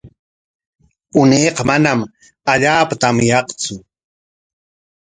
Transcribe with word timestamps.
Unayqa 1.21 1.61
manam 1.69 1.99
allaapa 2.51 2.93
tamyaqtsu. 3.01 3.73